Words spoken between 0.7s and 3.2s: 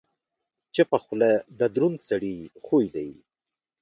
چپه خوله، د دروند سړي خوی دی.